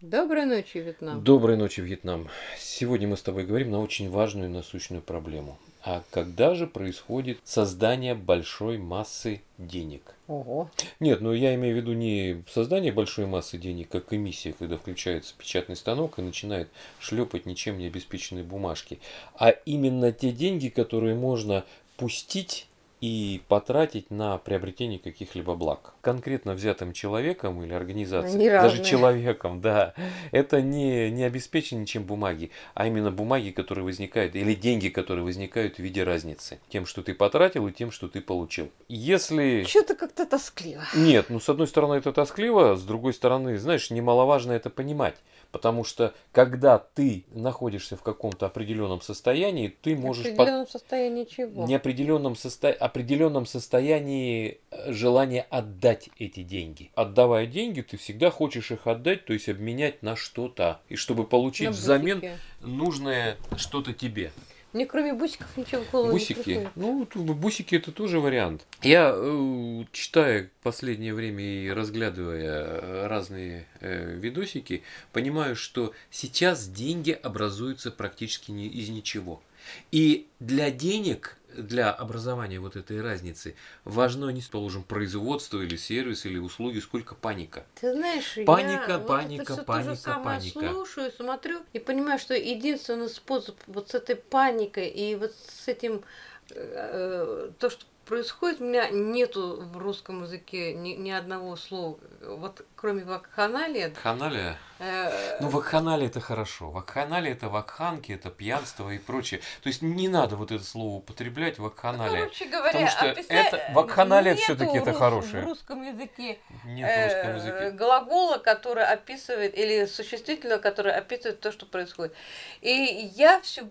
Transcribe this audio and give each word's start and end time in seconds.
Доброй 0.00 0.46
ночи, 0.46 0.78
Вьетнам. 0.78 1.22
Доброй 1.22 1.58
ночи, 1.58 1.82
Вьетнам. 1.82 2.30
Сегодня 2.58 3.06
мы 3.06 3.18
с 3.18 3.22
тобой 3.22 3.44
говорим 3.44 3.70
на 3.70 3.82
очень 3.82 4.08
важную 4.08 4.48
и 4.48 4.52
насущную 4.52 5.02
проблему. 5.02 5.58
А 5.82 6.02
когда 6.10 6.54
же 6.54 6.66
происходит 6.66 7.38
создание 7.44 8.14
большой 8.14 8.78
массы 8.78 9.42
денег? 9.58 10.14
Ого. 10.26 10.70
Нет, 11.00 11.20
ну 11.20 11.34
я 11.34 11.54
имею 11.54 11.74
в 11.74 11.76
виду 11.76 11.92
не 11.92 12.42
создание 12.48 12.92
большой 12.92 13.26
массы 13.26 13.58
денег, 13.58 13.90
как 13.90 14.10
эмиссия, 14.14 14.54
когда 14.58 14.78
включается 14.78 15.34
печатный 15.36 15.76
станок 15.76 16.18
и 16.18 16.22
начинает 16.22 16.70
шлепать 16.98 17.44
ничем 17.44 17.76
не 17.76 17.86
обеспеченные 17.86 18.42
бумажки, 18.42 19.00
а 19.34 19.50
именно 19.50 20.12
те 20.12 20.32
деньги, 20.32 20.68
которые 20.68 21.14
можно 21.14 21.66
пустить 21.98 22.66
и 23.00 23.40
потратить 23.48 24.10
на 24.10 24.36
приобретение 24.38 24.98
каких-либо 24.98 25.54
благ. 25.54 25.94
Конкретно 26.02 26.52
взятым 26.52 26.92
человеком 26.92 27.62
или 27.62 27.72
организацией, 27.72 28.50
даже 28.50 28.84
человеком, 28.84 29.60
да, 29.60 29.94
это 30.32 30.60
не, 30.60 31.10
не 31.10 31.24
обеспечено 31.24 31.80
ничем 31.80 32.04
бумаги, 32.04 32.50
а 32.74 32.86
именно 32.86 33.10
бумаги, 33.10 33.50
которые 33.50 33.84
возникают, 33.84 34.34
или 34.36 34.54
деньги, 34.54 34.88
которые 34.88 35.24
возникают 35.24 35.76
в 35.76 35.78
виде 35.78 36.04
разницы. 36.04 36.60
Тем, 36.68 36.84
что 36.84 37.02
ты 37.02 37.14
потратил, 37.14 37.66
и 37.68 37.72
тем, 37.72 37.90
что 37.90 38.08
ты 38.08 38.20
получил. 38.20 38.70
Если... 38.88 39.64
Что-то 39.64 39.94
как-то 39.94 40.26
тоскливо. 40.26 40.82
Нет, 40.94 41.26
ну 41.30 41.40
с 41.40 41.48
одной 41.48 41.66
стороны 41.66 41.94
это 41.94 42.12
тоскливо, 42.12 42.76
с 42.76 42.82
другой 42.82 43.14
стороны, 43.14 43.56
знаешь, 43.56 43.90
немаловажно 43.90 44.52
это 44.52 44.68
понимать. 44.68 45.16
Потому 45.52 45.82
что 45.84 46.14
когда 46.32 46.78
ты 46.78 47.24
находишься 47.32 47.96
в 47.96 48.02
каком-то 48.02 48.46
определенном 48.46 49.00
состоянии, 49.00 49.68
ты 49.68 49.96
В 49.96 50.00
можешь 50.00 50.24
под- 50.24 50.34
определенном 50.34 50.68
состоянии 50.68 51.24
чего? 51.24 51.66
неопределенном 51.66 52.36
состо... 52.36 52.68
определенном 52.70 53.46
состоянии 53.46 54.58
э, 54.70 54.92
желания 54.92 55.46
отдать 55.50 56.08
эти 56.18 56.42
деньги. 56.42 56.90
Отдавая 56.94 57.46
деньги, 57.46 57.80
ты 57.80 57.96
всегда 57.96 58.30
хочешь 58.30 58.70
их 58.70 58.86
отдать, 58.86 59.24
то 59.24 59.32
есть 59.32 59.48
обменять 59.48 60.02
на 60.02 60.16
что-то. 60.16 60.80
И 60.88 60.96
чтобы 60.96 61.24
получить 61.24 61.66
На 61.66 61.72
взамен 61.72 62.22
нужное 62.60 63.36
что-то 63.56 63.92
тебе. 63.92 64.30
Мне 64.72 64.86
кроме 64.86 65.12
бусиков 65.14 65.56
ничего 65.56 65.82
в 65.82 65.90
голову 65.90 66.12
не 66.12 66.18
Бусики. 66.18 66.42
приходит. 66.42 66.68
Ну, 66.76 67.04
тут 67.06 67.22
бусики 67.24 67.74
это 67.74 67.90
тоже 67.90 68.20
вариант. 68.20 68.64
Я, 68.82 69.12
э, 69.14 69.84
читая 69.92 70.50
последнее 70.62 71.12
время 71.12 71.42
и 71.42 71.70
разглядывая 71.70 72.64
э, 72.64 73.06
разные 73.08 73.66
э, 73.80 74.14
видосики, 74.16 74.82
понимаю, 75.12 75.56
что 75.56 75.92
сейчас 76.10 76.68
деньги 76.68 77.10
образуются 77.10 77.90
практически 77.90 78.52
не 78.52 78.68
из 78.68 78.88
ничего. 78.90 79.42
И 79.90 80.28
для 80.38 80.70
денег, 80.70 81.36
для 81.56 81.90
образования 81.90 82.60
вот 82.60 82.76
этой 82.76 83.00
разницы, 83.00 83.54
важно 83.84 84.30
не, 84.30 84.42
положим, 84.42 84.82
производство 84.82 85.60
или 85.60 85.76
сервис 85.76 86.26
или 86.26 86.38
услуги, 86.38 86.78
сколько 86.80 87.14
паника. 87.14 87.64
Ты 87.80 87.92
знаешь, 87.92 88.38
Паника, 88.46 88.92
я 88.92 88.98
вот 88.98 89.06
паника, 89.08 89.44
всё 89.44 89.56
то 89.56 89.64
паника, 89.64 89.90
же 89.94 89.96
самое 90.00 90.38
паника. 90.40 90.60
слушаю, 90.72 91.12
смотрю 91.12 91.60
и 91.72 91.78
понимаю, 91.78 92.18
что 92.18 92.34
единственный 92.34 93.08
способ 93.08 93.56
вот 93.66 93.90
с 93.90 93.94
этой 93.94 94.16
паникой 94.16 94.88
и 94.88 95.14
вот 95.16 95.32
с 95.34 95.68
этим 95.68 96.02
то, 96.50 97.70
что 97.70 97.84
происходит, 98.06 98.60
у 98.60 98.64
меня 98.64 98.88
нету 98.90 99.60
в 99.72 99.78
русском 99.78 100.24
языке 100.24 100.74
ни, 100.74 100.90
ни 100.94 101.10
одного 101.12 101.54
слова, 101.54 101.96
вот 102.22 102.64
кроме 102.74 103.04
вакханалия. 103.04 103.94
Ханалия? 103.94 104.56
э, 104.80 105.38
Ну, 105.40 105.48
вакханалия 105.48 106.08
это 106.08 106.20
хорошо. 106.20 106.70
Вакханалия 106.70 107.32
это 107.32 107.48
вакханки, 107.48 108.10
это 108.10 108.30
пьянство 108.30 108.90
и 108.90 108.98
прочее. 108.98 109.40
То 109.62 109.68
есть 109.68 109.82
не 109.82 110.08
надо 110.08 110.34
вот 110.34 110.50
это 110.50 110.64
слово 110.64 110.96
употреблять, 110.96 111.60
вакханалия. 111.60 112.22
Короче 112.22 112.46
говоря, 112.46 112.72
Потому 112.72 112.88
что 112.88 113.10
описать- 113.10 113.30
это- 113.52 113.72
вакханалия 113.74 114.32
нету 114.32 114.42
всё-таки 114.42 114.78
это 114.78 114.90
рус- 114.90 114.98
хорошее. 114.98 115.42
В 115.44 115.46
русском 115.46 115.82
языке 115.82 116.38
Нет 116.64 116.90
в 116.90 117.04
русском 117.04 117.30
э, 117.30 117.36
языке. 117.36 117.70
глагола, 117.76 118.38
который 118.38 118.84
описывает, 118.86 119.56
или 119.56 119.84
существительного, 119.86 120.58
который 120.58 120.92
описывает 120.92 121.38
то, 121.40 121.52
что 121.52 121.64
происходит. 121.66 122.12
И 122.60 122.72
я 123.14 123.40
все 123.40 123.68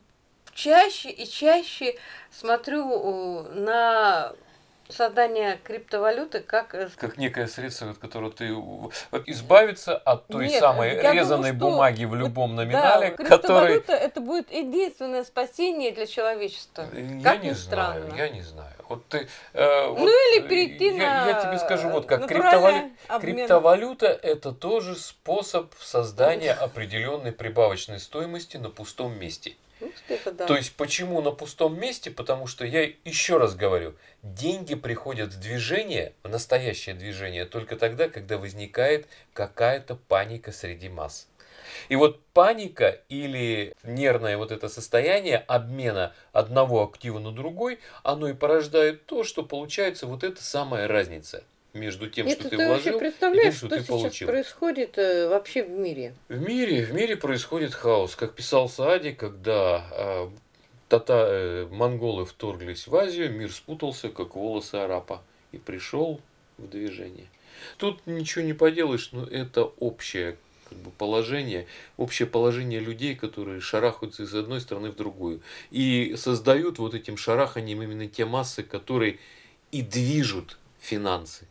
чаще 0.59 1.09
и 1.09 1.27
чаще 1.27 1.95
смотрю 2.31 2.91
э, 2.91 3.53
на 3.53 4.33
создание 4.89 5.59
криптовалюты 5.63 6.39
как 6.41 6.73
э, 6.73 6.89
Как 6.97 7.17
некое 7.17 7.47
средство, 7.47 7.91
от 7.91 7.99
которого 7.99 8.31
ты 8.31 8.47
избавиться 9.27 9.95
от 9.95 10.27
той 10.27 10.47
Нет, 10.47 10.59
самой 10.59 10.95
думаю, 10.97 11.13
резаной 11.13 11.49
что 11.49 11.59
бумаги 11.59 12.05
в 12.05 12.15
любом 12.15 12.55
да, 12.55 12.63
номинале, 12.63 13.11
который... 13.11 13.27
криптовалюта 13.27 13.93
это 13.93 14.19
будет 14.19 14.51
единственное 14.51 15.23
спасение 15.23 15.91
для 15.91 16.07
человечества. 16.07 16.87
Я 16.91 17.23
Как 17.23 17.43
не 17.43 17.49
ни 17.49 17.53
знаю, 17.53 17.55
странно. 17.55 18.15
я 18.17 18.29
не 18.29 18.41
знаю. 18.41 18.73
Вот 18.89 19.05
ты, 19.07 19.27
э, 19.53 19.87
вот, 19.87 19.99
Ну 19.99 20.07
или 20.07 20.43
э, 20.43 20.49
перейти 20.49 20.85
я, 20.87 20.93
на 20.93 21.29
я 21.29 21.41
тебе 21.45 21.59
скажу, 21.59 21.89
вот 21.89 22.07
как 22.07 22.23
обмен. 22.23 22.91
Криптовалюта 23.21 24.07
это 24.07 24.51
тоже 24.51 24.95
способ 24.95 25.71
создания 25.79 26.53
определенной 26.53 27.31
прибавочной 27.31 27.99
стоимости 27.99 28.57
на 28.57 28.69
пустом 28.69 29.17
месте. 29.17 29.55
Ну, 29.79 29.91
да. 30.31 30.45
То 30.45 30.55
есть 30.55 30.75
почему 30.75 31.21
на 31.21 31.31
пустом 31.31 31.79
месте? 31.79 32.11
Потому 32.11 32.47
что 32.47 32.65
я 32.65 32.89
еще 33.05 33.37
раз 33.37 33.55
говорю, 33.55 33.95
деньги 34.23 34.75
приходят 34.75 35.33
в 35.33 35.39
движение, 35.39 36.13
в 36.23 36.29
настоящее 36.29 36.95
движение, 36.95 37.45
только 37.45 37.75
тогда, 37.75 38.09
когда 38.09 38.37
возникает 38.37 39.07
какая-то 39.33 39.95
паника 39.95 40.51
среди 40.51 40.89
масс. 40.89 41.27
И 41.87 41.95
вот 41.95 42.23
паника 42.33 42.99
или 43.09 43.73
нервное 43.83 44.37
вот 44.37 44.51
это 44.51 44.69
состояние 44.69 45.37
обмена 45.37 46.13
одного 46.31 46.83
актива 46.83 47.19
на 47.19 47.31
другой, 47.31 47.79
оно 48.03 48.27
и 48.27 48.33
порождает 48.33 49.05
то, 49.05 49.23
что 49.23 49.43
получается 49.43 50.07
вот 50.07 50.23
эта 50.23 50.43
самая 50.43 50.87
разница 50.87 51.43
между 51.79 52.09
тем, 52.09 52.27
Это 52.27 52.41
что 52.41 52.49
ты 52.49 52.57
ты 52.57 52.67
вообще 52.67 52.91
вложил, 52.91 52.97
и 52.97 52.99
представляешь, 52.99 53.43
тем, 53.43 53.53
что 53.53 53.67
что 53.67 53.75
ты 53.75 53.81
сейчас 53.81 53.87
получил. 53.87 54.27
происходит 54.27 54.97
э, 54.97 55.27
вообще 55.29 55.63
в 55.63 55.69
мире? 55.69 56.13
В 56.27 56.39
мире, 56.39 56.85
в 56.85 56.93
мире 56.93 57.15
происходит 57.15 57.73
хаос. 57.73 58.15
Как 58.15 58.33
писал 58.33 58.69
Саади, 58.69 59.11
когда 59.11 59.87
а, 59.91 60.31
тата, 60.89 61.27
э, 61.29 61.67
монголы 61.71 62.25
вторглись 62.25 62.87
в 62.87 62.95
Азию, 62.95 63.31
мир 63.31 63.51
спутался, 63.51 64.09
как 64.09 64.35
волосы 64.35 64.75
арапа, 64.75 65.23
и 65.51 65.57
пришел 65.57 66.19
в 66.57 66.67
движение. 66.67 67.27
Тут 67.77 68.05
ничего 68.05 68.43
не 68.43 68.53
поделаешь, 68.53 69.11
но 69.11 69.25
это 69.25 69.63
общее 69.63 70.37
как 70.69 70.77
бы, 70.79 70.91
положение, 70.91 71.67
общее 71.97 72.27
положение 72.27 72.79
людей, 72.79 73.15
которые 73.15 73.59
шарахаются 73.59 74.23
из 74.23 74.33
одной 74.33 74.61
стороны 74.61 74.91
в 74.91 74.95
другую. 74.95 75.41
И 75.71 76.15
создают 76.15 76.79
вот 76.79 76.93
этим 76.93 77.17
шараханием 77.17 77.81
именно 77.81 78.07
те 78.07 78.25
массы, 78.25 78.63
которые 78.63 79.19
и 79.71 79.81
движут 79.81 80.57
финансы. 80.79 81.47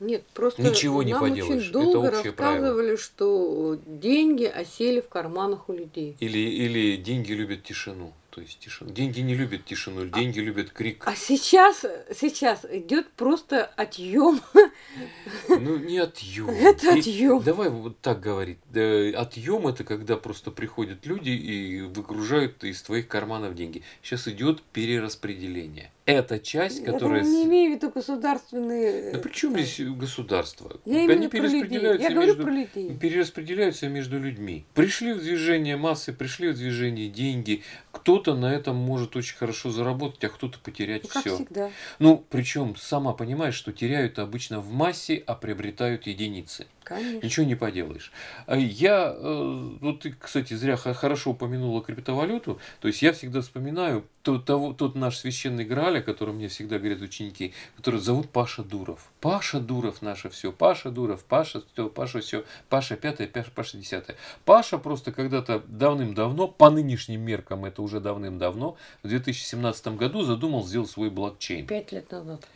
Нет, 0.00 0.24
просто 0.32 0.62
Ничего 0.62 1.02
не 1.02 1.12
нам 1.12 1.20
поделаешь, 1.22 1.58
очень 1.58 1.70
это 1.70 1.72
долго 1.72 2.08
правило. 2.10 2.22
рассказывали, 2.22 2.96
что 2.96 3.78
деньги 3.86 4.44
осели 4.44 5.00
в 5.00 5.08
карманах 5.08 5.68
у 5.68 5.72
людей. 5.72 6.16
Или, 6.20 6.38
или 6.38 6.96
деньги 6.96 7.32
любят 7.32 7.64
тишину. 7.64 8.12
То 8.30 8.42
есть 8.42 8.58
тишину. 8.60 8.90
Деньги 8.90 9.20
не 9.20 9.34
любят 9.34 9.64
тишину, 9.64 10.06
деньги 10.06 10.38
любят 10.38 10.70
крик. 10.70 11.02
А 11.06 11.16
сейчас, 11.16 11.84
сейчас 12.14 12.64
идет 12.70 13.10
просто 13.12 13.64
отъем. 13.64 14.40
Ну, 15.48 15.76
не 15.76 15.98
отъем. 15.98 16.48
Это 16.50 16.92
отъем. 16.94 17.42
Давай 17.42 17.68
вот 17.70 17.98
так 18.00 18.20
говорить. 18.20 18.58
Да, 18.70 18.80
Отъем 19.18 19.66
это 19.66 19.82
когда 19.84 20.16
просто 20.16 20.50
приходят 20.50 21.04
люди 21.06 21.30
и 21.30 21.80
выгружают 21.80 22.62
из 22.64 22.82
твоих 22.82 23.08
карманов 23.08 23.54
деньги. 23.54 23.82
Сейчас 24.02 24.28
идет 24.28 24.62
перераспределение. 24.62 25.90
Это 26.08 26.38
часть, 26.38 26.80
Я 26.80 26.92
которая... 26.92 27.22
там 27.22 27.30
не 27.30 27.44
имею 27.44 27.72
в 27.72 27.76
виду 27.76 27.90
государственные. 27.90 29.12
Да 29.12 29.18
э, 29.18 29.20
при 29.20 29.30
чем 29.30 29.52
там. 29.52 29.62
здесь 29.62 29.86
государство? 29.88 30.80
Я 30.86 31.02
Они 31.02 31.28
перераспределяются 31.28 32.08
Я 32.08 32.14
говорю 32.14 32.28
между... 32.28 32.42
про 32.44 32.50
людей. 32.52 32.96
перераспределяются 32.96 33.88
между 33.88 34.18
людьми. 34.18 34.64
Пришли 34.72 35.12
в 35.12 35.20
движение 35.20 35.76
массы, 35.76 36.14
пришли 36.14 36.48
в 36.48 36.54
движение 36.54 37.10
деньги. 37.10 37.62
Кто-то 38.20 38.36
на 38.36 38.52
этом 38.52 38.74
может 38.74 39.14
очень 39.14 39.36
хорошо 39.36 39.70
заработать, 39.70 40.24
а 40.24 40.28
кто-то 40.28 40.58
потерять 40.58 41.04
Ну, 41.14 41.20
все. 41.20 41.36
всегда. 41.36 41.70
Ну, 42.00 42.24
причем 42.30 42.74
сама 42.76 43.12
понимаешь, 43.12 43.54
что 43.54 43.72
теряют 43.72 44.18
обычно 44.18 44.58
в 44.58 44.72
массе, 44.72 45.22
а 45.26 45.36
приобретают 45.36 46.08
единицы. 46.08 46.66
Конечно. 46.88 47.26
Ничего 47.26 47.46
не 47.46 47.54
поделаешь. 47.54 48.12
А 48.46 48.56
Я, 48.56 49.14
э, 49.14 49.76
вот 49.80 50.00
ты, 50.00 50.14
кстати, 50.18 50.54
зря 50.54 50.76
хорошо 50.76 51.32
упомянула 51.32 51.82
криптовалюту. 51.82 52.58
То 52.80 52.88
есть 52.88 53.02
я 53.02 53.12
всегда 53.12 53.42
вспоминаю 53.42 54.04
тот, 54.22 54.46
того, 54.46 54.72
тот 54.72 54.94
наш 54.94 55.18
священный 55.18 55.64
Грааль, 55.64 55.98
о 55.98 56.02
котором 56.02 56.36
мне 56.36 56.48
всегда 56.48 56.78
говорят 56.78 57.02
ученики, 57.02 57.52
который 57.76 58.00
зовут 58.00 58.30
Паша 58.30 58.62
Дуров. 58.62 59.10
Паша 59.20 59.60
Дуров 59.60 60.00
наше 60.00 60.30
все. 60.30 60.50
Паша 60.50 60.90
Дуров, 60.90 61.24
Паша 61.24 61.62
все, 61.72 61.90
Паша 61.90 62.20
все, 62.20 62.44
Паша 62.70 62.96
пятое, 62.96 63.28
Паша, 63.28 63.50
Паша 63.54 63.76
десятое. 63.76 64.16
Паша 64.46 64.78
просто 64.78 65.12
когда-то 65.12 65.62
давным-давно, 65.66 66.48
по 66.48 66.70
нынешним 66.70 67.20
меркам 67.20 67.66
это 67.66 67.82
уже 67.82 68.00
давным-давно, 68.00 68.78
в 69.02 69.08
2017 69.08 69.88
году 69.88 70.22
задумал 70.22 70.66
сделать 70.66 70.90
свой 70.90 71.10
блокчейн. 71.10 71.66
Пять 71.66 71.92
лет 71.92 72.10
назад. 72.10 72.46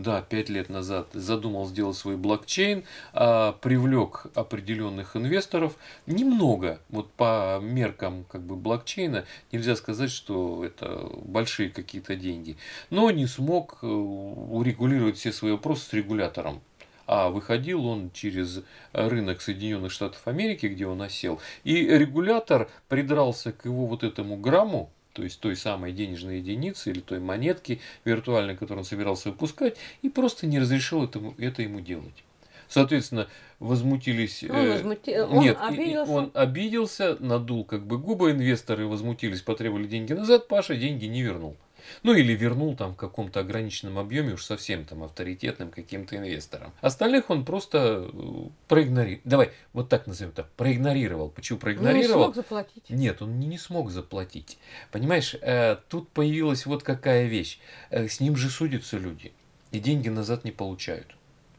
Да, 0.00 0.22
пять 0.22 0.48
лет 0.48 0.70
назад 0.70 1.08
задумал 1.12 1.66
сделать 1.66 1.94
свой 1.94 2.16
блокчейн, 2.16 2.84
а, 3.12 3.52
привлек 3.52 4.28
определенных 4.34 5.14
инвесторов. 5.14 5.76
Немного, 6.06 6.80
вот 6.88 7.12
по 7.12 7.58
меркам 7.60 8.24
как 8.24 8.40
бы 8.40 8.56
блокчейна, 8.56 9.26
нельзя 9.52 9.76
сказать, 9.76 10.10
что 10.10 10.64
это 10.64 11.06
большие 11.22 11.68
какие-то 11.68 12.16
деньги. 12.16 12.56
Но 12.88 13.10
не 13.10 13.26
смог 13.26 13.80
э, 13.82 13.86
урегулировать 13.86 15.18
все 15.18 15.32
свои 15.32 15.52
вопросы 15.52 15.86
с 15.86 15.92
регулятором. 15.92 16.62
а 17.06 17.28
выходил 17.28 17.84
он 17.84 18.10
через 18.12 18.62
рынок 18.92 19.42
Соединенных 19.42 19.92
Штатов 19.92 20.26
Америки, 20.26 20.64
где 20.64 20.86
он 20.86 21.02
осел. 21.02 21.40
И 21.62 21.74
регулятор 21.74 22.70
придрался 22.88 23.52
к 23.52 23.66
его 23.66 23.84
вот 23.84 24.02
этому 24.02 24.38
грамму, 24.38 24.90
то 25.12 25.22
есть 25.22 25.40
той 25.40 25.56
самой 25.56 25.92
денежной 25.92 26.38
единицы 26.38 26.90
или 26.90 27.00
той 27.00 27.20
монетки 27.20 27.80
виртуальной, 28.04 28.54
которую 28.54 28.80
он 28.80 28.84
собирался 28.84 29.30
выпускать, 29.30 29.76
и 30.02 30.08
просто 30.08 30.46
не 30.46 30.58
разрешил 30.58 31.04
этому, 31.04 31.34
это 31.38 31.62
ему 31.62 31.80
делать. 31.80 32.24
Соответственно, 32.68 33.26
возмутились... 33.58 34.44
Он, 34.44 34.56
э, 34.56 34.72
возмути... 34.74 35.18
он 35.18 35.40
Нет, 35.40 35.58
обиделся. 35.60 36.12
он 36.12 36.30
обиделся, 36.34 37.16
надул 37.18 37.64
как 37.64 37.84
бы 37.84 37.98
губы, 37.98 38.30
инвесторы 38.30 38.86
возмутились, 38.86 39.42
потребовали 39.42 39.88
деньги 39.88 40.12
назад, 40.12 40.46
Паша 40.46 40.76
деньги 40.76 41.06
не 41.06 41.22
вернул. 41.22 41.56
Ну 42.02 42.14
или 42.14 42.32
вернул 42.34 42.76
там 42.76 42.94
в 42.94 42.96
каком-то 42.96 43.40
ограниченном 43.40 43.98
объеме 43.98 44.34
уж 44.34 44.44
совсем 44.44 44.84
там 44.84 45.02
авторитетным 45.02 45.70
каким-то 45.70 46.16
инвесторам. 46.16 46.72
Остальных 46.80 47.30
он 47.30 47.44
просто 47.44 48.10
э, 48.12 48.48
проигнорировал. 48.68 49.22
Давай, 49.24 49.52
вот 49.72 49.88
так 49.88 50.06
назовем 50.06 50.32
это. 50.32 50.46
Проигнорировал. 50.56 51.30
Почему 51.30 51.56
Ну, 51.56 51.68
не 51.68 51.74
проигнорировал? 51.76 52.24
смог 52.24 52.34
заплатить. 52.34 52.90
Нет, 52.90 53.22
он 53.22 53.38
не, 53.38 53.46
не 53.46 53.58
смог 53.58 53.90
заплатить. 53.90 54.58
Понимаешь, 54.92 55.34
э, 55.40 55.76
тут 55.88 56.08
появилась 56.10 56.66
вот 56.66 56.82
какая 56.82 57.26
вещь. 57.26 57.58
Э, 57.90 58.08
с 58.08 58.20
ним 58.20 58.36
же 58.36 58.50
судятся 58.50 58.98
люди. 58.98 59.32
И 59.72 59.78
деньги 59.78 60.08
назад 60.08 60.44
не 60.44 60.50
получают. 60.50 61.14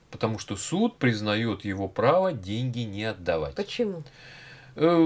Потому 0.10 0.38
что 0.40 0.58
суд 0.58 0.98
признает 0.98 1.64
его 1.64 1.88
право 1.88 2.34
деньги 2.34 2.80
не 2.80 3.06
отдавать. 3.06 3.56
Почему? 3.56 4.04
Э, 4.76 4.98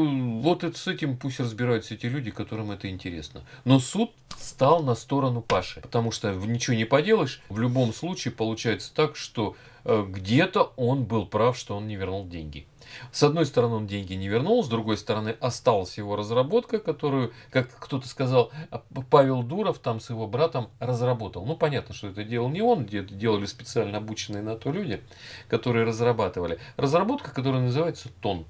Вот 0.42 0.64
это 0.64 0.78
с 0.78 0.88
этим 0.88 1.18
пусть 1.18 1.40
разбираются 1.40 1.94
эти 1.94 2.06
люди, 2.06 2.32
которым 2.32 2.72
это 2.72 2.90
интересно. 2.90 3.44
Но 3.64 3.80
суд 3.80 4.12
стал 4.38 4.84
на 4.84 4.96
сторону 4.96 5.42
Паши, 5.42 5.82
потому 5.82 6.12
что 6.12 6.34
ничего 6.34 6.76
не 6.76 6.86
поделаешь. 6.86 7.42
В 7.50 7.60
любом 7.60 7.94
случае 7.94 8.34
получается 8.34 8.94
так, 8.94 9.16
что 9.16 9.56
э, 9.84 10.06
где-то 10.08 10.74
он 10.76 11.04
был 11.04 11.26
прав, 11.26 11.58
что 11.58 11.76
он 11.76 11.88
не 11.88 11.96
вернул 11.96 12.28
деньги. 12.28 12.68
С 13.12 13.24
одной 13.24 13.46
стороны, 13.46 13.76
он 13.76 13.88
деньги 13.88 14.14
не 14.14 14.28
вернул, 14.28 14.64
с 14.64 14.68
другой 14.68 14.98
стороны, 14.98 15.36
осталась 15.40 15.98
его 15.98 16.16
разработка, 16.16 16.80
которую, 16.80 17.34
как 17.50 17.70
кто-то 17.80 18.08
сказал, 18.08 18.52
а, 18.72 18.84
Павел 19.10 19.44
Дуров 19.44 19.80
там 19.80 20.00
с 20.00 20.10
его 20.10 20.28
братом 20.28 20.70
разработал. 20.80 21.46
Ну, 21.46 21.56
понятно, 21.56 21.94
что 21.94 22.08
это 22.10 22.24
делал 22.24 22.50
не 22.50 22.62
он, 22.62 22.84
это 22.86 23.14
делали 23.14 23.46
специально 23.46 23.98
обученные 23.98 24.44
на 24.44 24.56
то 24.56 24.72
люди, 24.72 25.02
которые 25.48 25.86
разрабатывали. 25.86 26.60
Разработка, 26.78 27.32
которая 27.32 27.62
называется 27.62 28.10
ТОН. 28.22 28.46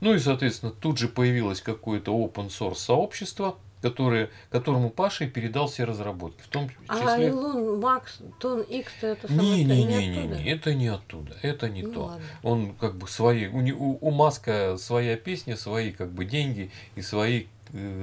Ну 0.00 0.14
и, 0.14 0.18
соответственно, 0.18 0.72
тут 0.72 0.98
же 0.98 1.08
появилось 1.08 1.60
какое-то 1.60 2.12
open 2.12 2.48
source 2.48 2.76
сообщество, 2.76 3.56
которое, 3.80 4.30
которому 4.50 4.90
Паша 4.90 5.24
и 5.24 5.28
передал 5.28 5.66
все 5.66 5.84
разработки. 5.84 6.40
В 6.42 6.48
том 6.48 6.70
А 6.86 6.98
числе... 6.98 7.28
Илон 7.28 7.80
Макс, 7.80 8.18
Тон 8.38 8.60
Икс, 8.62 8.92
это 9.02 9.26
самое, 9.28 9.64
это 9.64 9.74
Не-не-не, 9.74 10.18
оттуда? 10.20 10.36
не, 10.38 10.50
это 10.50 10.74
не 10.74 10.86
оттуда, 10.88 11.36
это 11.42 11.68
не 11.68 11.82
Ну 11.82 11.92
то. 11.92 12.00
ладно. 12.04 12.24
Он 12.44 12.74
как 12.74 12.96
бы 12.96 13.08
свои, 13.08 13.48
у, 13.48 13.60
не- 13.60 13.72
у, 13.72 13.98
у 14.00 14.10
Маска 14.12 14.76
своя 14.78 15.16
песня, 15.16 15.56
свои 15.56 15.90
как 15.90 16.12
бы 16.12 16.24
деньги 16.24 16.70
и 16.94 17.02
свои 17.02 17.46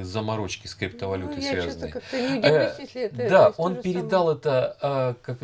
заморочки 0.01 0.67
с 0.67 0.75
криптовалютой 0.75 1.37
Ну, 1.37 1.41
я 1.41 1.61
связанные. 1.61 1.91
как-то 1.91 2.19
не 2.19 2.39
удивлюсь, 2.39 2.79
если 2.79 3.01
это 3.03 3.29
да, 3.29 3.53
он 3.57 3.81
передал 3.81 4.23
самое. 4.27 4.37
это, 4.37 4.77
а, 4.81 5.13
как, 5.21 5.39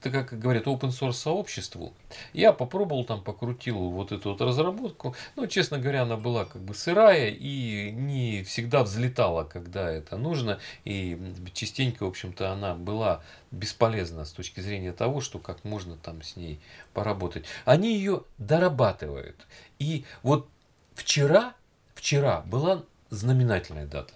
как 0.00 0.38
говорят, 0.38 0.66
open 0.66 0.90
source 0.90 1.14
сообществу. 1.14 1.92
Я 2.32 2.52
попробовал 2.52 3.04
там, 3.04 3.22
покрутил 3.22 3.76
вот 3.90 4.12
эту 4.12 4.30
вот 4.30 4.40
разработку. 4.40 5.16
Но, 5.36 5.46
честно 5.46 5.78
говоря, 5.78 6.02
она 6.02 6.16
была 6.16 6.44
как 6.44 6.62
бы 6.62 6.74
сырая 6.74 7.30
и 7.30 7.90
не 7.90 8.44
всегда 8.44 8.84
взлетала, 8.84 9.44
когда 9.44 9.90
это 9.90 10.16
нужно. 10.16 10.60
И 10.84 11.18
частенько, 11.52 12.04
в 12.04 12.08
общем-то, 12.08 12.52
она 12.52 12.74
была 12.74 13.22
бесполезна 13.50 14.24
с 14.24 14.32
точки 14.32 14.60
зрения 14.60 14.92
того, 14.92 15.20
что 15.20 15.38
как 15.38 15.64
можно 15.64 15.96
там 15.96 16.22
с 16.22 16.36
ней 16.36 16.60
поработать. 16.92 17.44
Они 17.64 17.96
ее 17.96 18.22
дорабатывают. 18.38 19.36
И 19.78 20.04
вот 20.22 20.48
вчера, 20.94 21.54
вчера 21.94 22.40
была 22.42 22.84
знаменательная 23.14 23.86
дата. 23.86 24.12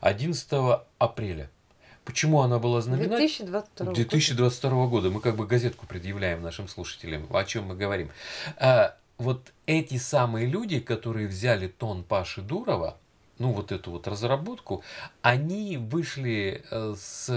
11 0.00 0.80
апреля. 0.98 1.50
Почему 2.04 2.40
она 2.40 2.58
была 2.58 2.80
знаменательной? 2.80 3.18
2022 3.18 3.86
года. 3.86 3.96
2022 3.96 4.86
года. 4.88 5.10
Мы 5.10 5.20
как 5.20 5.36
бы 5.36 5.46
газетку 5.46 5.86
предъявляем 5.86 6.42
нашим 6.42 6.66
слушателям, 6.66 7.26
о 7.30 7.44
чем 7.44 7.66
мы 7.66 7.76
говорим. 7.76 8.10
А, 8.56 8.96
вот 9.18 9.52
эти 9.66 9.98
самые 9.98 10.46
люди, 10.46 10.80
которые 10.80 11.28
взяли 11.28 11.68
тон 11.68 12.02
Паши 12.02 12.42
Дурова, 12.42 12.96
ну 13.38 13.52
вот 13.52 13.70
эту 13.72 13.92
вот 13.92 14.08
разработку, 14.08 14.82
они 15.20 15.76
вышли, 15.76 16.64
э, 16.70 16.94
с, 16.98 17.28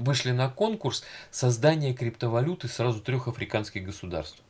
вышли 0.00 0.30
на 0.30 0.48
конкурс 0.48 1.04
создания 1.30 1.94
криптовалюты 1.94 2.68
сразу 2.68 3.00
трех 3.00 3.28
африканских 3.28 3.84
государств. 3.84 4.40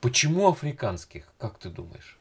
Почему 0.00 0.48
африканских, 0.48 1.24
как 1.38 1.58
ты 1.58 1.68
думаешь? 1.68 2.18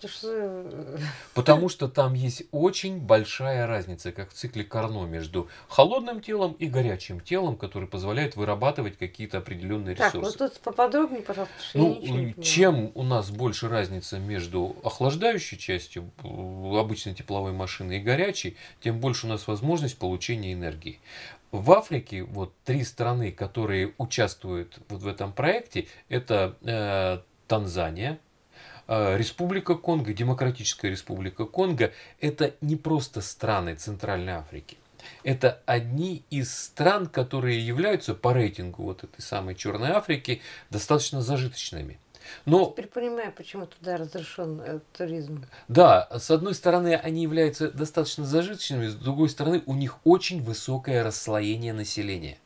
Потому 0.00 0.12
что 0.14 0.28
э, 0.30 0.98
Потому 1.34 1.68
что 1.68 1.88
там 1.88 2.14
есть 2.14 2.44
очень 2.52 2.98
большая 2.98 3.66
разница, 3.66 4.12
как 4.12 4.30
в 4.30 4.34
цикле 4.34 4.64
Карно, 4.64 5.04
между 5.04 5.48
холодным 5.68 6.20
телом 6.20 6.52
и 6.58 6.66
горячим 6.66 7.20
телом, 7.20 7.56
который 7.56 7.88
позволяет 7.88 8.36
вырабатывать 8.36 8.96
какие-то 8.96 9.38
определенные 9.38 9.96
Так, 9.96 10.14
ресурсы. 10.14 10.38
вот 10.38 10.50
тут 10.52 10.60
поподробнее, 10.60 11.22
пожалуйста, 11.22 11.54
Ну, 11.74 12.34
чем 12.42 12.92
у 12.94 13.02
нас 13.02 13.30
больше 13.30 13.68
разница 13.68 14.18
между 14.18 14.76
охлаждающей 14.84 15.58
частью 15.58 16.10
э, 16.22 16.78
обычной 16.78 17.14
тепловой 17.14 17.52
машины 17.52 17.98
и 17.98 18.00
горячей, 18.00 18.56
тем 18.80 19.00
больше 19.00 19.26
у 19.26 19.28
нас 19.28 19.46
возможность 19.46 19.98
получения 19.98 20.52
энергии. 20.52 21.00
В 21.50 21.72
Африке 21.72 22.24
вот 22.24 22.52
три 22.64 22.84
страны, 22.84 23.32
которые 23.32 23.94
участвуют 23.96 24.78
вот 24.88 25.00
в 25.00 25.06
этом 25.06 25.32
проекте, 25.32 25.86
это 26.08 26.56
э, 26.62 27.20
Танзания, 27.46 28.18
Республика 28.88 29.74
Конго, 29.74 30.12
Демократическая 30.14 30.90
Республика 30.90 31.44
Конго, 31.44 31.92
это 32.20 32.54
не 32.60 32.76
просто 32.76 33.20
страны 33.20 33.74
Центральной 33.74 34.32
Африки. 34.32 34.78
Это 35.22 35.60
одни 35.66 36.24
из 36.30 36.56
стран, 36.56 37.06
которые 37.06 37.64
являются 37.64 38.14
по 38.14 38.32
рейтингу 38.32 38.82
вот 38.82 39.04
этой 39.04 39.20
самой 39.20 39.54
Черной 39.54 39.90
Африки 39.90 40.40
достаточно 40.70 41.20
зажиточными. 41.20 41.98
Но 42.44 42.72
Теперь 42.72 42.88
понимаю, 42.88 43.32
почему 43.32 43.66
туда 43.66 43.96
разрешен 43.96 44.60
э, 44.60 44.80
туризм. 44.96 45.46
да, 45.68 46.08
с 46.18 46.30
одной 46.30 46.54
стороны, 46.54 46.94
они 46.94 47.22
являются 47.22 47.70
достаточно 47.70 48.24
зажиточными, 48.24 48.86
с 48.86 48.94
другой 48.94 49.30
стороны, 49.30 49.62
у 49.66 49.74
них 49.74 49.98
очень 50.04 50.42
высокое 50.42 51.02
расслоение 51.02 51.72
населения. 51.72 52.38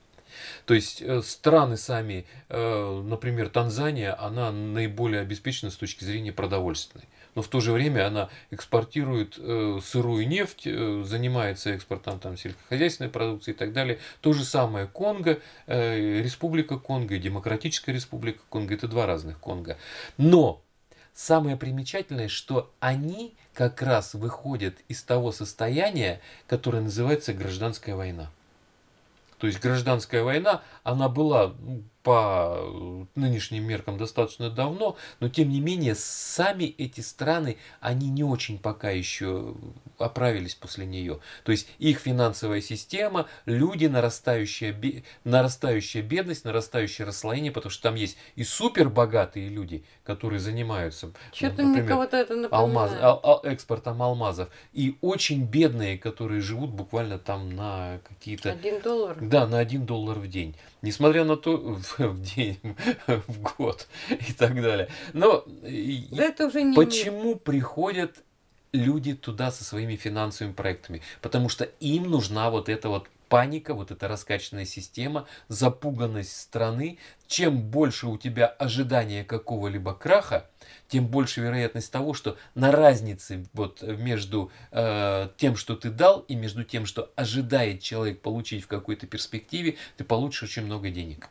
То 0.66 0.74
есть 0.74 1.02
э, 1.02 1.22
страны 1.22 1.76
сами, 1.76 2.26
э, 2.48 3.02
например, 3.04 3.48
Танзания, 3.48 4.16
она 4.20 4.52
наиболее 4.52 5.22
обеспечена 5.22 5.70
с 5.70 5.76
точки 5.76 6.04
зрения 6.04 6.32
продовольственной. 6.32 7.04
Но 7.34 7.42
в 7.42 7.48
то 7.48 7.60
же 7.60 7.72
время 7.72 8.06
она 8.06 8.28
экспортирует 8.50 9.36
э, 9.38 9.80
сырую 9.82 10.28
нефть, 10.28 10.64
занимается 10.64 11.70
экспортом 11.70 12.18
там, 12.20 12.36
сельскохозяйственной 12.36 13.10
продукции 13.10 13.52
и 13.52 13.54
так 13.54 13.72
далее. 13.72 13.98
То 14.20 14.32
же 14.32 14.44
самое 14.44 14.86
Конго, 14.86 15.40
Республика 15.66 16.78
Конго 16.78 17.14
и 17.14 17.18
Демократическая 17.18 17.92
Республика 17.92 18.42
Конго. 18.50 18.74
Это 18.74 18.86
два 18.86 19.06
разных 19.06 19.38
Конго. 19.38 19.78
Но 20.18 20.62
самое 21.14 21.56
примечательное, 21.56 22.28
что 22.28 22.70
они 22.80 23.34
как 23.54 23.82
раз 23.82 24.14
выходят 24.14 24.74
из 24.88 25.02
того 25.02 25.32
состояния, 25.32 26.20
которое 26.46 26.82
называется 26.82 27.32
гражданская 27.32 27.94
война. 27.94 28.30
То 29.42 29.48
есть 29.48 29.58
гражданская 29.58 30.22
война, 30.22 30.62
она 30.84 31.08
была 31.08 31.56
ну, 31.58 31.82
по 32.02 32.56
э, 32.58 33.04
нынешним 33.14 33.64
меркам 33.64 33.96
достаточно 33.96 34.50
давно, 34.50 34.96
но 35.20 35.28
тем 35.28 35.48
не 35.50 35.60
менее 35.60 35.94
сами 35.94 36.64
эти 36.64 37.00
страны, 37.00 37.58
они 37.80 38.08
не 38.10 38.24
очень 38.24 38.58
пока 38.58 38.90
еще 38.90 39.54
оправились 39.98 40.54
после 40.54 40.84
нее. 40.84 41.20
То 41.44 41.52
есть 41.52 41.68
их 41.78 41.98
финансовая 41.98 42.60
система, 42.60 43.26
люди, 43.46 43.86
нарастающая, 43.86 44.76
нарастающая 45.24 46.02
бедность, 46.02 46.44
нарастающее 46.44 47.06
расслоение, 47.06 47.52
потому 47.52 47.70
что 47.70 47.82
там 47.84 47.94
есть 47.94 48.16
и 48.34 48.44
супер 48.44 48.88
богатые 48.88 49.48
люди, 49.48 49.84
которые 50.04 50.40
занимаются, 50.40 51.12
Что-то 51.32 51.62
например, 51.62 51.98
это 52.00 52.48
алмаз, 52.50 52.92
ал- 53.00 53.20
ал- 53.22 53.40
экспортом 53.44 54.02
алмазов, 54.02 54.48
и 54.72 54.96
очень 55.00 55.44
бедные, 55.44 55.98
которые 55.98 56.40
живут 56.40 56.70
буквально 56.70 57.18
там 57.18 57.54
на 57.54 58.00
какие-то 58.08 58.50
Один 58.52 58.80
доллар. 58.80 59.16
да, 59.20 59.46
на 59.46 59.58
1 59.58 59.86
доллар 59.86 60.18
в 60.18 60.28
день. 60.28 60.56
Несмотря 60.82 61.24
на 61.24 61.36
то, 61.36 61.56
в, 61.56 61.98
в 61.98 62.22
день, 62.22 62.58
в 63.06 63.40
год 63.40 63.88
и 64.10 64.32
так 64.32 64.60
далее. 64.60 64.88
Но 65.12 65.44
это 66.16 66.46
уже 66.46 66.62
не 66.62 66.76
мир. 66.76 66.86
почему 66.86 67.36
приходят 67.36 68.16
люди 68.72 69.14
туда 69.14 69.50
со 69.50 69.64
своими 69.64 69.96
финансовыми 69.96 70.52
проектами? 70.52 71.02
Потому 71.20 71.48
что 71.48 71.64
им 71.80 72.10
нужна 72.10 72.50
вот 72.50 72.68
эта 72.68 72.88
вот 72.88 73.08
паника, 73.32 73.72
вот 73.72 73.90
эта 73.90 74.08
раскачанная 74.08 74.66
система, 74.66 75.26
запуганность 75.48 76.38
страны. 76.38 76.98
Чем 77.26 77.62
больше 77.62 78.06
у 78.06 78.18
тебя 78.18 78.46
ожидания 78.46 79.24
какого-либо 79.24 79.94
краха, 79.94 80.50
тем 80.86 81.06
больше 81.06 81.40
вероятность 81.40 81.90
того, 81.90 82.12
что 82.12 82.36
на 82.54 82.72
разнице 82.72 83.46
вот 83.54 83.80
между 83.80 84.52
э, 84.70 85.30
тем, 85.38 85.56
что 85.56 85.76
ты 85.76 85.88
дал, 85.88 86.20
и 86.28 86.34
между 86.34 86.62
тем, 86.62 86.84
что 86.84 87.10
ожидает 87.16 87.80
человек 87.80 88.20
получить 88.20 88.64
в 88.64 88.68
какой-то 88.68 89.06
перспективе, 89.06 89.76
ты 89.96 90.04
получишь 90.04 90.42
очень 90.42 90.66
много 90.66 90.90
денег. 90.90 91.30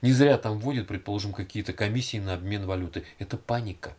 Не 0.00 0.12
зря 0.12 0.38
там 0.38 0.60
вводят, 0.60 0.86
предположим, 0.86 1.32
какие-то 1.32 1.72
комиссии 1.72 2.18
на 2.18 2.34
обмен 2.34 2.66
валюты. 2.66 3.04
Это 3.18 3.36
паника. 3.36 3.96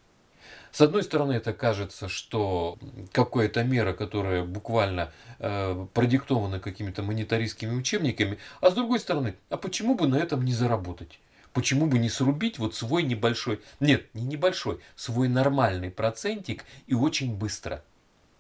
С 0.74 0.82
одной 0.82 1.04
стороны, 1.04 1.34
это 1.34 1.54
кажется, 1.54 2.10
что 2.10 2.80
какая-то 3.12 3.64
мера, 3.64 3.94
которая 3.94 4.44
буквально 4.44 5.12
э, 5.38 5.86
продиктована 5.94 6.60
какими-то 6.60 7.04
монетаристскими 7.04 7.76
учебниками, 7.76 8.40
а 8.60 8.72
с 8.72 8.74
другой 8.74 9.00
стороны, 9.00 9.36
а 9.52 9.58
почему 9.58 9.94
бы 9.94 10.08
на 10.08 10.16
этом 10.16 10.44
не 10.44 10.52
заработать? 10.52 11.20
Почему 11.54 11.86
бы 11.86 12.00
не 12.00 12.10
срубить 12.10 12.58
вот 12.58 12.74
свой 12.74 13.04
небольшой, 13.04 13.62
нет, 13.80 14.08
не 14.16 14.24
небольшой, 14.24 14.80
свой 14.96 15.28
нормальный 15.28 15.92
процентик 15.92 16.66
и 16.88 16.96
очень 16.96 17.36
быстро? 17.36 17.84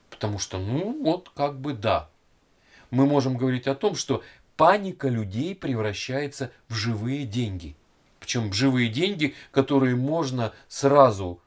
Потому 0.09 0.39
что, 0.39 0.57
ну 0.57 1.03
вот 1.03 1.29
как 1.35 1.59
бы 1.59 1.73
да. 1.73 2.09
Мы 2.89 3.05
можем 3.05 3.37
говорить 3.37 3.67
о 3.67 3.75
том, 3.75 3.93
что 3.93 4.23
паника 4.57 5.07
людей 5.07 5.53
превращается 5.53 6.49
в 6.67 6.73
живые 6.73 7.25
деньги. 7.25 7.75
Причем 8.19 8.51
живые 8.53 8.89
деньги, 8.89 9.35
которые 9.51 9.95
можно 9.95 10.51
сразу 10.67 11.39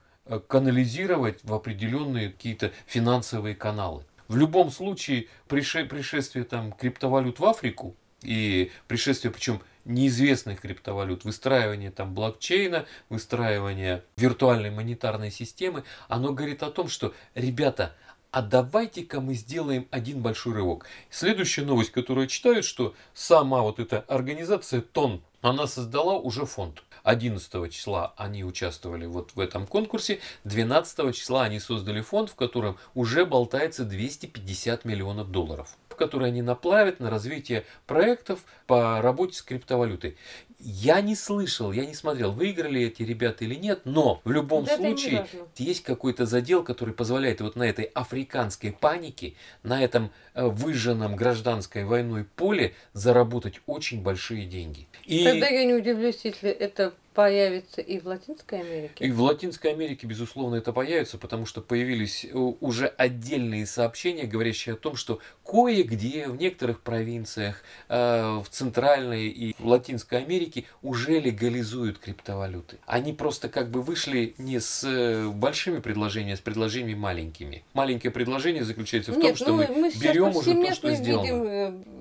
канализировать 0.48 1.40
в 1.42 1.52
определенные 1.54 2.30
какие-то 2.30 2.72
финансовые 2.86 3.54
каналы. 3.54 4.04
В 4.28 4.36
любом 4.36 4.70
случае, 4.70 5.28
пришествие 5.48 6.44
там, 6.44 6.72
криптовалют 6.72 7.38
в 7.38 7.44
Африку 7.44 7.94
и 8.22 8.72
пришествие, 8.88 9.32
причем 9.32 9.60
неизвестных 9.84 10.60
криптовалют, 10.60 11.24
выстраивание 11.24 11.92
там 11.92 12.12
блокчейна, 12.12 12.86
выстраивание 13.08 14.02
виртуальной 14.16 14.70
монетарной 14.70 15.30
системы, 15.30 15.84
оно 16.08 16.32
говорит 16.32 16.64
о 16.64 16.70
том, 16.70 16.88
что, 16.88 17.14
ребята, 17.34 17.94
а 18.32 18.42
давайте-ка 18.42 19.20
мы 19.20 19.34
сделаем 19.34 19.86
один 19.90 20.20
большой 20.20 20.54
рывок. 20.54 20.86
Следующая 21.08 21.62
новость, 21.62 21.92
которую 21.92 22.24
я 22.24 22.28
читаю, 22.28 22.62
что 22.62 22.94
сама 23.14 23.62
вот 23.62 23.78
эта 23.78 24.00
организация 24.00 24.80
ТОН, 24.80 25.22
она 25.40 25.66
создала 25.66 26.14
уже 26.14 26.44
фонд. 26.44 26.82
11 27.06 27.72
числа 27.72 28.14
они 28.16 28.42
участвовали 28.42 29.06
вот 29.06 29.30
в 29.36 29.40
этом 29.40 29.66
конкурсе, 29.68 30.18
12 30.42 31.14
числа 31.14 31.44
они 31.44 31.60
создали 31.60 32.00
фонд, 32.00 32.30
в 32.30 32.34
котором 32.34 32.78
уже 32.94 33.24
болтается 33.24 33.84
250 33.84 34.84
миллионов 34.84 35.30
долларов 35.30 35.76
которые 35.96 36.28
они 36.28 36.42
наплавят 36.42 37.00
на 37.00 37.10
развитие 37.10 37.64
проектов 37.86 38.44
по 38.66 39.00
работе 39.00 39.34
с 39.34 39.42
криптовалютой. 39.42 40.16
Я 40.58 41.00
не 41.02 41.14
слышал, 41.14 41.70
я 41.72 41.84
не 41.84 41.94
смотрел, 41.94 42.32
выиграли 42.32 42.82
эти 42.82 43.02
ребята 43.02 43.44
или 43.44 43.54
нет, 43.54 43.82
но 43.84 44.22
в 44.24 44.30
любом 44.30 44.64
да 44.64 44.76
случае 44.76 45.26
есть 45.58 45.82
какой-то 45.82 46.24
задел, 46.24 46.62
который 46.64 46.94
позволяет 46.94 47.40
вот 47.42 47.56
на 47.56 47.64
этой 47.64 47.84
африканской 47.84 48.72
панике, 48.72 49.34
на 49.62 49.82
этом 49.82 50.10
э, 50.34 50.46
выжженном 50.46 51.14
гражданской 51.14 51.84
войной 51.84 52.24
поле 52.24 52.74
заработать 52.94 53.60
очень 53.66 54.02
большие 54.02 54.46
деньги. 54.46 54.88
И... 55.04 55.24
Тогда 55.24 55.48
я 55.48 55.64
не 55.64 55.74
удивлюсь, 55.74 56.20
если 56.24 56.50
это 56.50 56.94
появится 57.16 57.80
и 57.80 57.98
в 57.98 58.06
Латинской 58.06 58.60
Америке? 58.60 59.06
И 59.06 59.10
в 59.10 59.22
Латинской 59.22 59.72
Америке, 59.72 60.06
безусловно, 60.06 60.56
это 60.56 60.72
появится, 60.72 61.16
потому 61.16 61.46
что 61.46 61.62
появились 61.62 62.26
э, 62.26 62.36
уже 62.36 62.88
отдельные 62.88 63.64
сообщения, 63.64 64.24
говорящие 64.24 64.74
о 64.74 64.76
том, 64.76 64.96
что 64.96 65.20
кое-где 65.42 66.28
в 66.28 66.36
некоторых 66.36 66.82
провинциях, 66.82 67.62
э, 67.88 68.38
в 68.44 68.46
Центральной 68.50 69.28
и 69.28 69.54
в 69.58 69.66
Латинской 69.66 70.22
Америке 70.22 70.64
уже 70.82 71.18
легализуют 71.18 71.98
криптовалюты. 71.98 72.76
Они 72.84 73.14
просто 73.14 73.48
как 73.48 73.70
бы 73.70 73.80
вышли 73.80 74.34
не 74.36 74.60
с 74.60 74.84
э, 74.84 75.26
большими 75.28 75.78
предложениями, 75.78 76.34
а 76.34 76.36
с 76.36 76.40
предложениями 76.40 76.98
маленькими. 76.98 77.64
Маленькое 77.72 78.12
предложение 78.12 78.62
заключается 78.64 79.12
в 79.12 79.16
Нет, 79.16 79.28
том, 79.28 79.36
что 79.36 79.46
ну, 79.48 79.56
мы, 79.56 79.68
мы 79.68 79.92
берем 79.98 80.36
уже 80.36 80.52
то, 80.52 80.74
что 80.74 80.94
сделано. 80.94 81.24
Видим, 81.24 81.95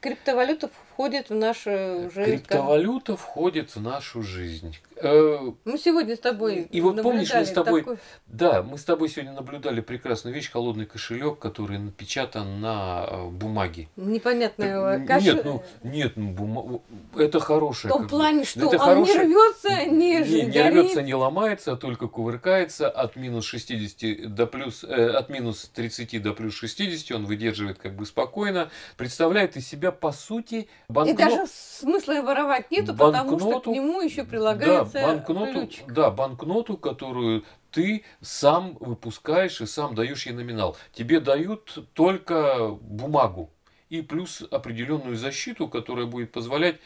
криптовалюта 0.00 0.68
входит 0.68 1.30
в 1.30 1.34
нашу 1.34 1.70
уже... 2.06 2.24
Криптовалюта 2.24 3.16
входит 3.16 3.74
в 3.74 3.80
нашу 3.80 4.22
жизнь. 4.22 4.76
Э, 4.98 5.52
мы 5.64 5.78
сегодня 5.78 6.16
с 6.16 6.20
тобой 6.20 6.68
И 6.70 6.80
вот 6.80 7.02
помнишь, 7.02 7.32
мы 7.32 7.44
с 7.44 7.50
тобой... 7.50 7.82
Такой... 7.82 7.98
Да, 8.26 8.62
мы 8.62 8.78
с 8.78 8.84
тобой 8.84 9.10
сегодня 9.10 9.32
наблюдали 9.32 9.80
прекрасную 9.80 10.34
вещь, 10.34 10.50
холодный 10.50 10.86
кошелек, 10.86 11.38
который 11.38 11.78
напечатан 11.78 12.60
на 12.60 13.06
э, 13.06 13.28
бумаге. 13.28 13.88
Непонятная 13.96 15.06
каш... 15.06 15.22
Нет, 15.22 15.44
ну, 15.44 15.62
нет, 15.82 16.12
ну, 16.16 16.30
бума... 16.30 16.80
это 17.14 17.40
хорошее. 17.40 17.92
В 17.92 17.96
том 17.96 18.08
плане, 18.08 18.44
что 18.44 18.60
это 18.60 18.76
он 18.76 18.78
хорошее... 18.78 19.18
не 19.18 19.24
рвется, 19.24 19.84
не, 19.84 20.18
не, 20.20 20.46
не 20.46 20.70
рвется, 20.70 21.02
не 21.02 21.14
ломается, 21.14 21.72
а 21.72 21.76
только 21.76 22.08
кувыркается 22.08 22.88
от 22.88 23.16
минус 23.16 23.44
60 23.44 24.34
до 24.34 24.46
плюс, 24.46 24.82
э, 24.82 25.08
от 25.10 25.28
минус 25.28 25.70
30 25.74 26.22
до 26.22 26.32
плюс 26.32 26.54
60, 26.54 27.14
он 27.14 27.26
выдерживает 27.26 27.78
как 27.78 27.94
бы 27.94 28.06
спокойно, 28.06 28.70
представляет 28.96 29.58
из 29.58 29.68
себя 29.68 29.92
по 29.92 30.12
сути 30.12 30.68
банкнот... 30.88 31.14
И 31.14 31.22
даже 31.22 31.46
смысла 31.50 32.22
воровать 32.22 32.70
нету, 32.70 32.94
банкноту, 32.94 33.36
потому 33.36 33.60
что 33.60 33.70
к 33.70 33.74
нему 33.74 34.00
еще 34.00 34.24
прилагается 34.24 34.84
да, 34.84 34.85
банкноту, 34.92 35.68
да, 35.88 36.10
банкноту, 36.10 36.76
которую 36.76 37.44
ты 37.70 38.04
сам 38.20 38.76
выпускаешь 38.80 39.60
и 39.60 39.66
сам 39.66 39.94
даешь 39.94 40.26
ей 40.26 40.32
номинал. 40.32 40.76
Тебе 40.92 41.20
дают 41.20 41.78
только 41.94 42.68
бумагу 42.80 43.50
и 43.88 44.02
плюс 44.02 44.42
определенную 44.50 45.16
защиту, 45.16 45.68
которая 45.68 46.06
будет 46.06 46.32
позволять 46.32 46.76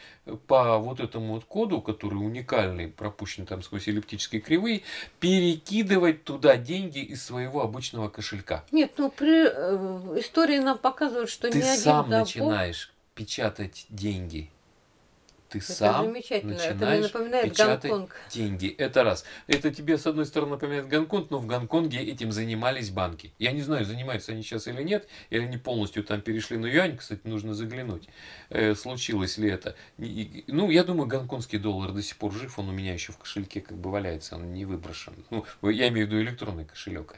по 0.47 0.77
вот 0.77 0.99
этому 0.99 1.33
вот 1.33 1.45
коду, 1.45 1.81
который 1.81 2.15
уникальный, 2.15 2.87
пропущен 2.87 3.45
там 3.45 3.63
сквозь 3.63 3.87
эллиптические 3.87 4.41
кривые, 4.41 4.81
перекидывать 5.19 6.23
туда 6.23 6.57
деньги 6.57 6.99
из 6.99 7.23
своего 7.23 7.61
обычного 7.61 8.09
кошелька. 8.09 8.63
Нет, 8.71 8.93
ну 8.97 9.09
при 9.09 9.47
э, 9.47 10.19
истории 10.19 10.59
нам 10.59 10.77
показывают, 10.77 11.29
что 11.29 11.49
ты 11.49 11.57
не 11.57 11.63
один 11.63 11.79
сам 11.79 12.09
начинаешь 12.09 12.93
печатать 13.15 13.85
деньги 13.89 14.49
ты 15.51 15.59
это 15.59 15.73
сам 15.73 16.13
начинаешь 16.13 17.09
это 17.09 17.49
печатать 17.49 17.91
Гонконг. 17.91 18.15
деньги. 18.29 18.69
Это 18.69 19.03
раз. 19.03 19.25
Это 19.47 19.69
тебе, 19.69 19.97
с 19.97 20.07
одной 20.07 20.25
стороны, 20.25 20.51
напоминает 20.51 20.87
Гонконг, 20.87 21.29
но 21.29 21.39
в 21.39 21.45
Гонконге 21.45 21.99
этим 21.99 22.31
занимались 22.31 22.89
банки. 22.89 23.33
Я 23.37 23.51
не 23.51 23.61
знаю, 23.61 23.83
занимаются 23.83 24.31
они 24.31 24.43
сейчас 24.43 24.67
или 24.67 24.81
нет, 24.81 25.09
или 25.29 25.41
они 25.41 25.57
полностью 25.57 26.03
там 26.05 26.21
перешли 26.21 26.57
на 26.57 26.67
юань, 26.67 26.95
кстати, 26.95 27.21
нужно 27.25 27.53
заглянуть, 27.53 28.07
э, 28.49 28.75
случилось 28.75 29.37
ли 29.37 29.49
это. 29.49 29.75
И, 29.97 30.45
ну, 30.47 30.69
я 30.69 30.85
думаю, 30.85 31.07
гонконгский 31.07 31.59
доллар 31.59 31.91
до 31.91 32.01
сих 32.01 32.15
пор 32.15 32.31
жив, 32.31 32.57
он 32.57 32.69
у 32.69 32.71
меня 32.71 32.93
еще 32.93 33.11
в 33.11 33.17
кошельке 33.17 33.59
как 33.59 33.77
бы 33.77 33.91
валяется, 33.91 34.35
он 34.35 34.53
не 34.53 34.63
выброшен. 34.63 35.13
Ну, 35.29 35.45
я 35.69 35.89
имею 35.89 36.07
в 36.07 36.09
виду 36.09 36.21
электронный 36.21 36.63
кошелек. 36.63 37.15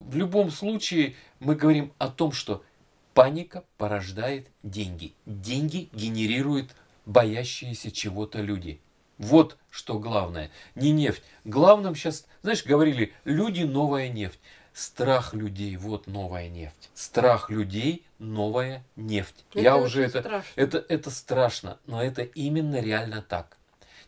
В 0.00 0.16
любом 0.16 0.50
случае, 0.50 1.16
мы 1.38 1.54
говорим 1.54 1.92
о 1.98 2.08
том, 2.08 2.32
что 2.32 2.64
паника 3.12 3.64
порождает 3.76 4.48
деньги. 4.62 5.14
Деньги 5.26 5.88
генерируют 5.92 6.74
боящиеся 7.06 7.90
чего-то 7.90 8.40
люди. 8.40 8.80
Вот 9.18 9.56
что 9.70 9.98
главное. 9.98 10.50
Не 10.74 10.90
нефть. 10.92 11.22
Главным 11.44 11.94
сейчас, 11.94 12.26
знаешь, 12.42 12.64
говорили, 12.64 13.12
люди 13.24 13.62
новая 13.62 14.08
нефть. 14.08 14.40
Страх 14.72 15.34
людей, 15.34 15.76
вот 15.76 16.08
новая 16.08 16.48
нефть. 16.48 16.90
Страх 16.94 17.48
людей, 17.48 18.04
новая 18.18 18.84
нефть. 18.96 19.44
Это 19.52 19.60
Я 19.60 19.76
уже 19.76 20.02
это, 20.02 20.20
страшно. 20.20 20.52
это, 20.56 20.84
это 20.88 21.10
страшно, 21.10 21.78
но 21.86 22.02
это 22.02 22.22
именно 22.22 22.80
реально 22.80 23.22
так. 23.22 23.56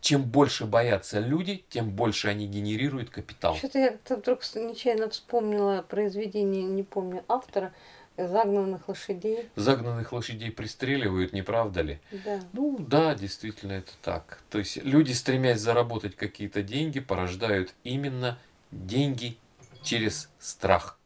Чем 0.00 0.25
больше 0.25 0.67
боятся 0.67 1.21
люди, 1.21 1.65
тем 1.69 1.91
больше 1.91 2.29
они 2.29 2.47
генерируют 2.47 3.11
капитал. 3.11 3.57
Что-то 3.57 3.79
я 3.79 3.97
вдруг 4.09 4.41
нечаянно 4.55 5.09
вспомнила 5.09 5.83
произведение, 5.83 6.65
не 6.65 6.83
помню 6.83 7.25
автора, 7.29 7.73
Загнанных 8.16 8.88
лошадей. 8.88 9.49
Загнанных 9.56 10.12
лошадей 10.12 10.50
пристреливают, 10.50 11.32
не 11.32 11.42
правда 11.42 11.82
ли? 11.82 12.00
Да. 12.25 12.40
Ну 12.52 12.76
да, 12.78 13.14
действительно 13.14 13.73
это 13.73 13.92
так. 14.02 14.40
То 14.50 14.58
есть 14.58 14.82
люди, 14.82 15.12
стремясь 15.12 15.61
заработать 15.61 16.16
какие-то 16.16 16.62
деньги, 16.62 17.00
порождают 17.00 17.75
именно 17.85 18.38
деньги 18.70 19.37
через 19.82 20.30
страх. 20.38 20.99